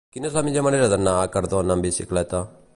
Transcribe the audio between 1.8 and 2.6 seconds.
bicicleta?